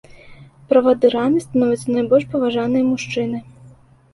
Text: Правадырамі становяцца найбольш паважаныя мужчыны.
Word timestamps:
Правадырамі 0.71 1.43
становяцца 1.45 1.87
найбольш 1.99 2.25
паважаныя 2.33 2.83
мужчыны. 2.91 3.45